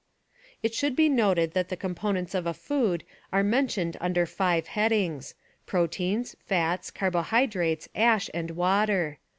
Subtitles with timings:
[0.63, 5.35] It should be noted that the components of a food are mentioned under five headings:
[5.67, 9.19] proteins, fats, carbohydrates, ash, and water.